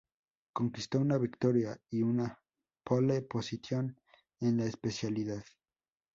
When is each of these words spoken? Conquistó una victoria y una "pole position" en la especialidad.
Conquistó 0.53 0.97
una 0.99 1.19
victoria 1.19 1.79
y 1.91 2.01
una 2.01 2.39
"pole 2.83 3.21
position" 3.21 4.01
en 4.39 4.57
la 4.57 4.65
especialidad. 4.65 5.43